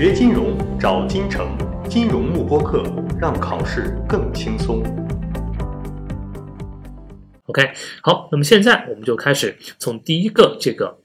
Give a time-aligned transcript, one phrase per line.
[0.00, 1.54] 学金融找金城，
[1.86, 2.82] 金融慕播课，
[3.20, 4.82] 让考试更轻松。
[7.44, 7.70] OK，
[8.00, 10.99] 好，那么现在我们就开始从第一个这个。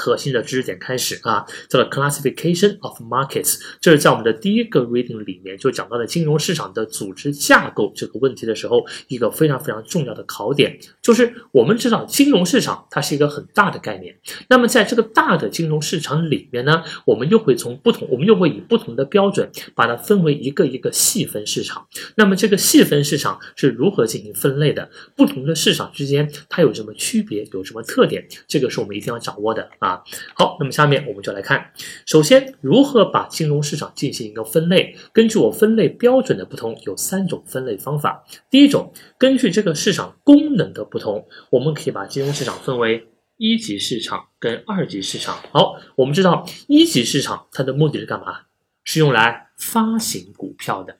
[0.00, 14.18] 核心的知识点开始啊，叫做 classification of markets，这是在我们的第一个 reading 里面就讲到了金融市场的组织架构这个问题的时候，一个非常非常重要的考点，就是我们知道金融市场它是一个很大的概念，
[14.48, 21.86] 那么在这个大的金融市场里面呢，我们又会从不同，我们又会以不同的标准把它分为一个一个细分市场。
[22.16, 24.88] 那么这个细分市场是如何进行分类的？
[25.16, 27.46] 不同的市场之间它有什么区别？
[27.52, 28.26] 有什么特点？
[28.48, 29.68] 这个是我们一定要掌握的。
[29.78, 30.04] 啊，啊
[30.34, 31.72] 好，那么下面我们就来看，
[32.06, 34.96] 首先如何把金融市场进行一个分类。
[35.12, 38.24] 根据我分类标准的不同，有三种分类方法。
[38.48, 45.36] 第一种，根据这个市场功能的不同，我们可以把金融市场分为一级市场跟二级市场。
[45.50, 48.42] 好，我们知道一级市场它的目的是干嘛？
[48.82, 50.96] 是用来发行股票的。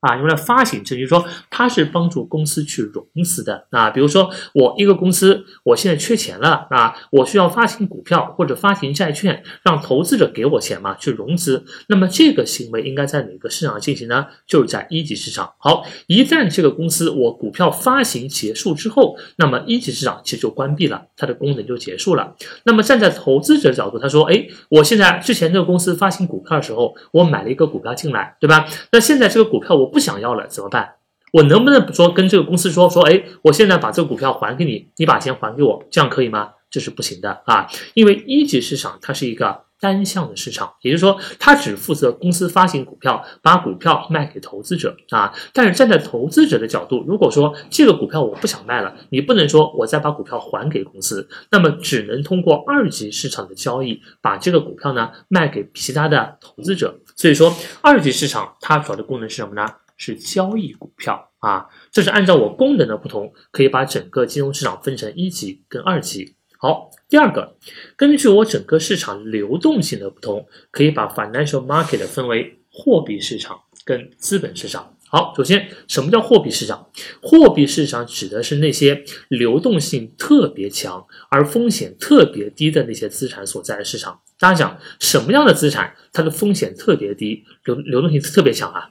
[0.00, 3.90] 啊，用来发行，就是说它是帮助公司去融资的啊。
[3.90, 11.62] 比如说我一个公司，我现在缺钱了啊，我需要发行股票或者发行债券，让投资者给我钱嘛，去融资。
[11.88, 14.26] 那么这个行为应该在哪个市场进行呢？
[14.46, 15.52] 就是在一级市场。
[15.58, 22.34] 好，一旦这个公司我股票发行结束之后，那么一级市场其实就关闭了，它的功能就结束了。
[22.64, 28.66] 那么站在投资者角度，他说，哎，我现在之前这个公司发行股票的时候，我买了一个股票进来，对吧？
[28.92, 29.89] 那现在这个股票我。
[29.90, 30.94] 不想要了怎么办？
[31.32, 33.02] 我能不能说跟这个公司说说？
[33.04, 36.50] 哎，我现在把这个股票还给你，你把钱还给我，这样可以吗？
[36.70, 37.66] 这是不行的啊！
[37.94, 45.32] 因为一级市场它是一个单向的市场，也就是说，它只负责公司发行股票，把股票卖给投资者啊。
[45.52, 57.00] 但是站在投资者的角度，如果说这个股票我不想卖了，你不能说我再把股票还给公司，那么只能通过二级市场的交易把这个股票呢卖给其他的投资者。
[57.20, 59.68] 所以说，二级市场它主要的功能是什么呢？
[59.98, 66.34] 是交易股票啊，这是按照我功能的不同，可以把整个金融市场分成一级跟二级。
[66.56, 67.58] 好，第二个，
[67.94, 74.96] 根据我整个市场流动性的不同，可以把 financial market 分为货币市场跟资本市场。
[75.10, 76.90] 好，首先什么叫货币市场？
[77.20, 84.20] 货币市场指的是那些流动性特别强而风险特别低的那些资产所在的市场。
[84.40, 88.88] 大家讲什么样的资产它的风险特别低，流流动性特别强啊？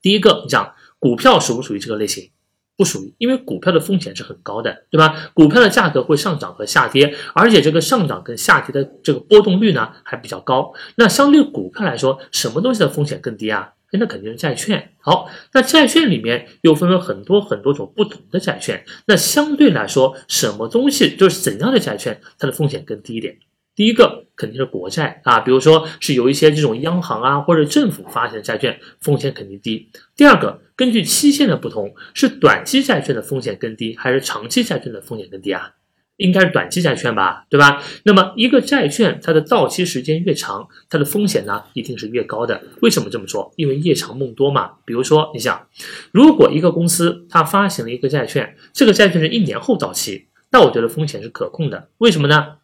[0.00, 2.30] 第一个，你讲股票属不属于这个类型？
[2.74, 5.30] 不属于，因为股票的风险是很高的，对吧？
[5.34, 10.72] 股票的价格会上涨和下跌，而且这个上涨跟下跌的这个波动率呢还比较高。
[10.96, 13.74] 那相对股票来说，什么东西的风险更低啊？
[13.92, 14.94] 那肯定是债券。
[15.00, 18.86] 好，那债券里面又分为很多很多种不同的债券。
[19.06, 23.36] 那相对来说，什么东西就是怎样的债券，它的风险更低一点？
[23.74, 29.90] 第一个肯定是国债啊，比如说是有一些这种央行啊或者政府发行的债券，风险肯定低。
[30.14, 35.70] 第二个，根据期限的不同，是短期债券的风险更低，还是长期债券的风险更低啊？
[36.18, 37.82] 应该是短期债券吧，对吧？
[38.04, 42.62] 那么一个债券它的到期时间越长，它的风险呢一定是越高的。
[42.82, 43.52] 为什么这么说？
[43.56, 44.72] 因为夜长梦多嘛。
[44.84, 45.66] 比如说，你想，
[46.12, 51.88] 如果一个公司它发行了一个债券，这个债券是一年后到期，那我觉得风险是可控的。
[51.98, 52.58] 为什么呢？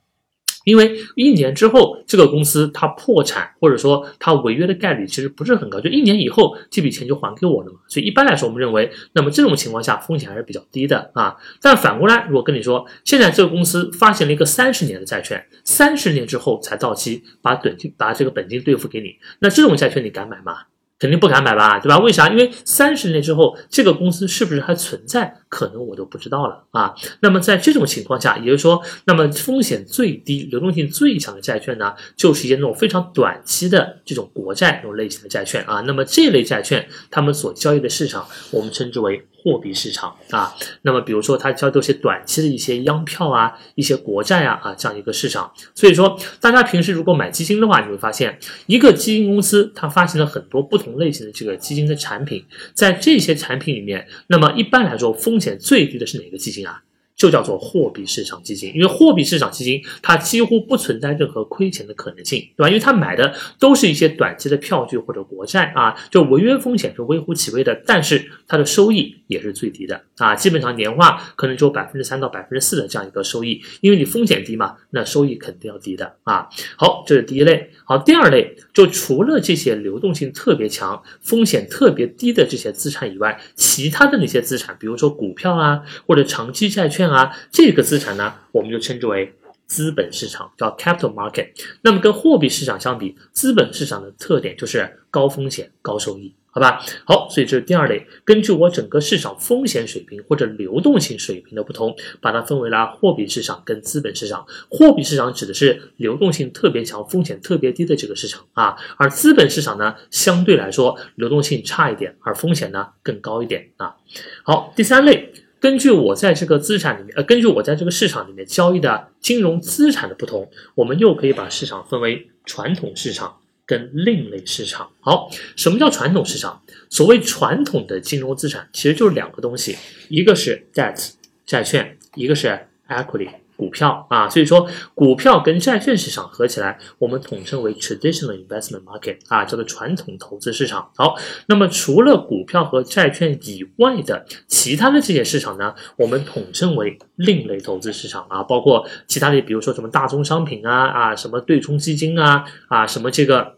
[0.69, 7.79] 因为一年之后，这个公司它破产或者说它违约的概率其实不是很高，就一年以后这笔钱就还给我了嘛。
[7.89, 11.35] 所以一般来说，我们认为，那么这种情况下风险还是比较低的啊。
[11.63, 20.65] 但反过来，如果跟你说，现在这个公司发行了一个三十年的债券，三十年之后才到期，把本金把这个本金兑付给你，那这种债券你敢买吗？
[21.01, 21.97] 肯定不敢买吧，对吧？
[22.01, 22.29] 为啥？
[22.29, 26.95] 因为三十年之后，这个公司是不是还存在，可能我都不知道了啊。
[27.21, 35.81] 那么在这种情况下，也就是说，那么风险最低、流动性最强的债券呢，就是一些那种非常短期的这种国债这种类型的债券啊。
[35.87, 39.27] 那么这类债券，他们所交易的市场，我们称之为。
[39.41, 45.51] 货币市场啊，那么比如说它交都些短期的一些央票啊，一些国债啊啊这样一个市场。
[45.77, 48.37] 所以说，大家平时如果买基金的话，你会发现
[48.67, 52.45] 一个基金公司它发行了很多不同类型的这个基金的产品，
[52.75, 56.83] 在这些产品里面，那么一般来说风风险最低的是哪个基金啊？
[57.19, 62.69] 就叫做货币市场基金，因为货币市场基金它几乎不存在任何亏钱的可能性，对吧？
[62.69, 76.49] 因为它买的都是一些短期的票据或者国债啊，就违约风险是微乎其微的，但是它的收益也是最低的啊，基本上年化可能只有百分之三到百分之四的这样一个收益，因为你风险低嘛，那收益肯定要低的啊。
[76.77, 77.71] 好，这是第一类。
[77.85, 89.35] 好，第二类就除了这些流动性特别强、风险特别低的这些资产以外，其他的那些资产，比如说股票啊或者长期债券啊，这个资产呢，我们就称之为
[89.67, 91.49] 资本市场，叫 capital market。
[91.83, 96.35] 那么跟货币市场相比，资本市场的特点就是高风险高收益。
[96.51, 98.05] 好吧，好，所以这是第二类。
[98.25, 104.45] 根据我整个市场风险水平或者流动性水平的不同，把它分为了货币市场跟资本市场。
[104.69, 113.95] 货币市场指的是流动性特别强、风险特别低的这个市场啊，而资本市场呢，相对来说流动性差一点，而风险呢更高一点啊。
[114.43, 123.37] 好，第三类，根据我在这个资产里面，呃，根据我在这个市场里面交易的金融资产的不同，我们又可以把市场分为传统市场。
[123.69, 126.63] 跟另类市场，好，什么叫传统市场？
[126.89, 129.77] 所谓传统的金融资产，其实就是两个东西，
[130.09, 131.11] 一个是 debt
[131.45, 132.59] 债券，一个是
[132.89, 133.29] equity
[133.59, 134.27] 股票啊。
[134.31, 140.89] 所以说，股票跟债券市场合起来，我们统称为 traditional investment market 啊，叫做传统投资市场。
[140.97, 141.17] 好，
[141.47, 153.58] 那么除了股票和债券以外的其他的这些市场呢，我们统称为另类投资市场啊，包括其他的，比如说什么大宗商品啊啊，什么对冲基金啊啊，什么这个。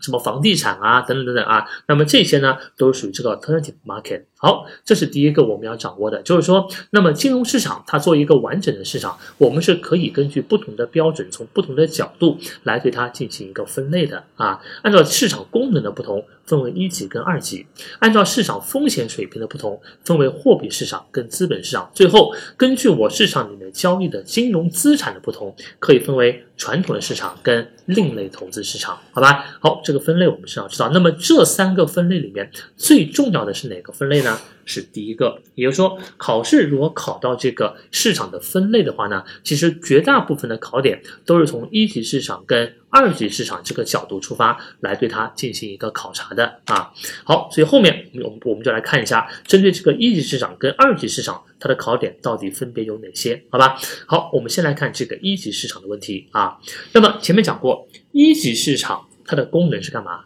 [0.00, 4.24] 什么房地产啊，等等等等啊，那么这些呢，都属于这个 alternative market。
[4.36, 14.58] 好，这是第一个我们要掌握的，就是说，那么金融市场它作为一个完整的市场，我们是可以根据不同的标准，从不同的角度来对它进行一个分类的啊。
[14.82, 17.66] 按照市场功能的不同，分为一级跟二级；
[17.98, 21.90] 按照市场风险水平的不同，分为货币市场跟资本市场。
[21.94, 28.98] 最后，根据我市场里面交易的金融资产的不同，可以分为传统的市场跟另类投资市场。
[29.12, 29.44] 好吧？
[29.60, 30.88] 好，这个分类我们是要知道。
[30.94, 34.38] 那么这三个分类里面最重要的是哪个分类呢？
[34.64, 46.92] 是第一个，也就是说，考试如果考到这个市场的分类的话呢，其实绝大部分的考点都是从一级市场跟二级市场这个角度出发来对它进行一个考察的啊。
[47.24, 53.42] 好，所以后面我们我们就来看一下，针对这个一级市场跟二级市场它的考点到底分别有哪些？
[53.50, 53.76] 好吧？
[54.06, 56.56] 好，我们先来看这个一级市场的问题啊。
[56.92, 60.24] 那么前面讲过，一级市场它的功能是干嘛？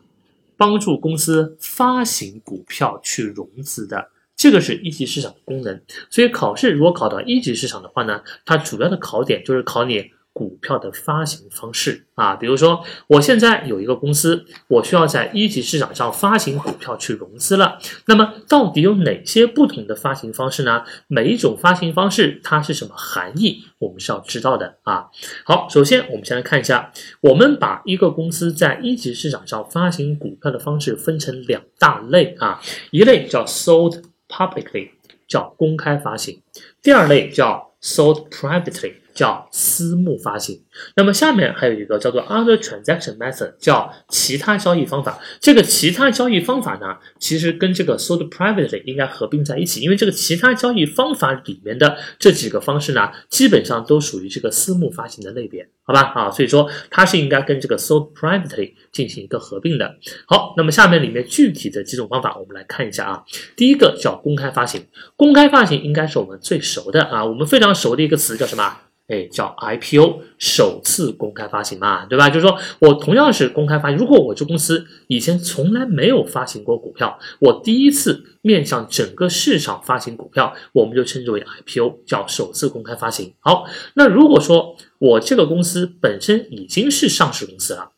[0.56, 4.08] 帮助公司发行股票去融资的。
[4.34, 5.78] 这个是一级市场的功能，
[6.08, 12.34] 所以考试如果考到一级市场的话呢，它主要的考点就是考你股票的发行方式啊。
[12.34, 17.78] 比如说，我现在有一个公司，我需要在一级市场上发行股票去融资了。
[18.04, 20.84] 那么，到底有哪些不同的发行方式呢？
[21.06, 23.64] 每一种发行方式它是什么含义？
[23.78, 25.06] 我们是要知道的啊。
[25.44, 26.92] 好，首先我们先来看一下，
[27.22, 32.60] 我们把一个公司在一级市场上发行股票的方式分成两大类啊，
[32.90, 34.02] 一类叫 sold。
[34.26, 34.88] Publicly
[35.28, 36.42] 叫公开发行，
[36.82, 38.94] 第二类叫 sold privately。
[39.14, 40.61] 叫私募发行，
[40.96, 45.19] 那么下面还有一个叫做 other transaction method，叫其他交易方法。
[45.40, 56.00] 这个其他交易方法呢，其实跟这个 sold privately 应该合并在一起，因为这个其他交易方法里面的这几个方式呢，基本上都属于这个私募发行的类别，好吧？
[56.14, 59.94] 啊，所以说它是应该跟这个 sold privately 进行一个合并的。
[60.26, 63.22] 好，那么下面里面具体的几种方法，我们来看一下啊。
[63.55, 64.84] 第一个叫公开发行，
[65.16, 68.78] 公开发行应该是我们最熟的啊，我们非常熟的一个词叫什么？
[69.06, 72.30] 哎，叫 IPO 首次公开发行嘛，对吧？
[72.30, 83.34] 就是说我同样是公开发行，如果我这公司以前从来没有发行过股票，我第一次面向整个市场发行股票，我们就称之为 IPO，叫首次公开发行。
[83.40, 87.90] 好，那如果说我这个公司本身已经是上市公司了，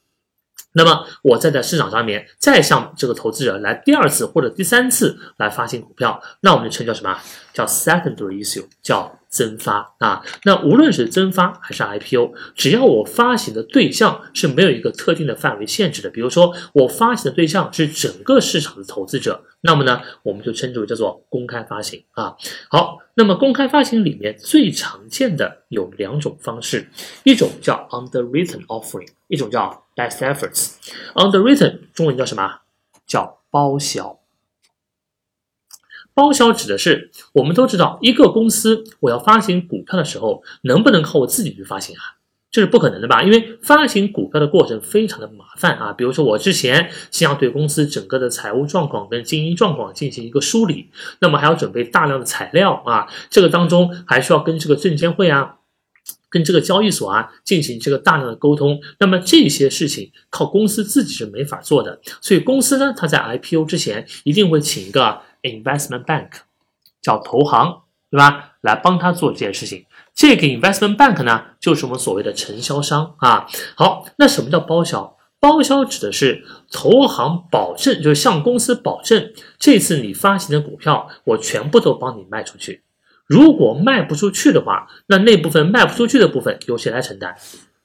[0.72, 7.16] 那么我再在市场上面再向这个投资者来第二次或者第三次来发行股票，那我们就称叫什么？
[7.52, 9.20] 叫 secondary issue，叫。
[9.28, 22.36] 增发啊，那无论是增发还是 IPO，只要我发行的对象是没有一个特定的范围限制的，比如说我发行的对象是整个市场的投资者，那么呢，我们就称之为叫做公开发行啊。
[22.68, 26.88] 好，那么公开发行里面最常见的有两种方式，
[27.24, 30.74] 一种叫 underwritten offering，一种叫 best efforts。
[31.14, 32.60] underwritten 中文叫什么？
[33.06, 34.18] 叫包销。
[36.16, 42.16] 包销指的是，我们都知道，一个公司我要发行股票的时候，能不能靠我自己去发行啊？
[42.50, 43.22] 这是不可能的吧？
[43.22, 45.92] 因为发行股票的过程非常的麻烦啊。
[45.92, 50.88] 比如说，我之前先要对公司整个的财务状况跟经营状况进行一个梳理，
[51.20, 53.06] 那么还要准备大量的材料啊。
[53.28, 55.55] 这个当中还需要跟这个证监会啊，
[56.28, 58.80] 跟这个交易所啊进行这个大量的沟通。
[58.98, 65.20] 那么这些事情靠公司自己是没法做的，所以公司呢，它在 IPO 之前一定会请一个。
[65.42, 66.30] Investment bank
[67.00, 68.54] 叫投行，对吧？
[68.62, 69.86] 来帮他做这件事情。
[70.12, 73.46] 这个 investment bank 呢，就是我们所谓的承销商啊。
[73.76, 75.16] 好，那什么叫包销？
[75.38, 76.42] 包销指的是
[76.72, 82.82] 投行保证，就是向公司保证，这次你发行的股票，我全部都帮你卖出去。
[83.26, 87.34] 如果卖不出去的话，那那部分卖不出去的部分由谁来承担？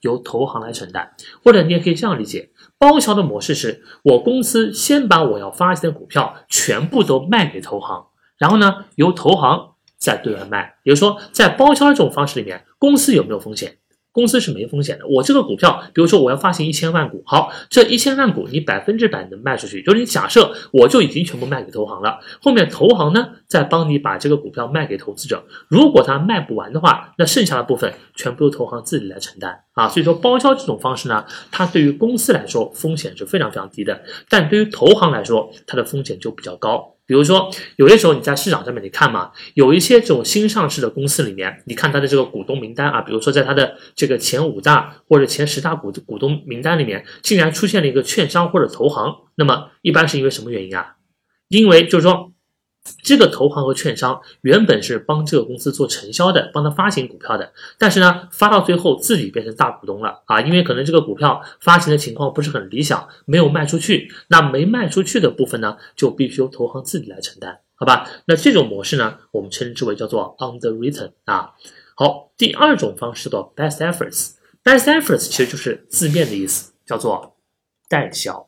[0.01, 1.13] 由投行来承担。
[1.43, 8.07] 或者你也可以这样理解，包销的模式是我公司先把我要发行的股票全部都卖给投行，
[8.37, 10.75] 然后呢，由投行再对外卖。
[10.83, 13.77] 也就是说，在包销的这种方式里面，公司有没有风险？
[14.11, 15.07] 公司是没风险的。
[15.07, 25.43] 我这个股票，比如说我要发行一千万股，好，这一千万股你百分之百能卖出去，就是你假设我就已经全部卖给投行了，后面投行呢再帮你把这个股票卖给投资者。
[25.67, 29.87] 如果他卖不完的话，那剩下的部分全部由投行自己来承担啊。
[29.87, 36.95] 所以说包销这种方式呢，它对于公司来说风险是非常非常低的，但对于投行来说，它的风险就比较高。
[37.11, 50.95] 比如说，有些时候你在市场上面，你看嘛，有一些这种新上市的公司里面，你看它的这个股东名单啊，比如说在它的这个前五大或者前十大股股东名单里面，竟然出现了一个券商或者投行，那么一般是因为什么原因啊？
[51.49, 52.30] 因为就是说。
[53.03, 68.09] 这个投行和券商原本是帮这个公司做承销的，帮他发行股票的，但是呢，发到最后自己变成大股东了啊，因为可能这个股票发行的情况不是很理想，没有卖出去，那没卖出去的部分呢，就必须由投行自己来承担，好吧？
[68.25, 71.51] 那这种模式呢，我们称之为叫做 underwritten 啊。
[71.95, 77.35] 好，第二种方式叫 best efforts，best efforts 其实就是字面的意思，叫做
[77.87, 78.47] 代销。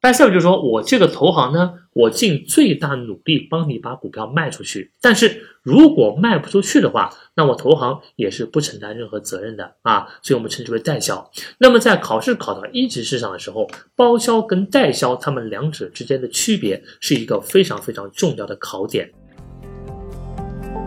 [0.00, 4.92] 但是就是说我这个投行呢，我尽最大努力帮你把股票卖出去。
[5.00, 10.06] 但是如果卖不出去的话，那我投行也是不承担任何责任的啊。
[10.22, 11.30] 所以我们称之为代销。
[11.58, 19.10] 那么在考试考到一级市场的时候，包销跟代销它们两者之间的区别是一个非常非常重要的考点。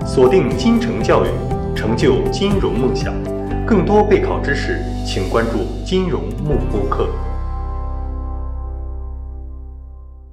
[0.05, 1.29] 锁定金城教育，
[1.75, 3.13] 成就金融梦想。
[3.65, 7.09] 更多备考知识，请关注金融慕播课。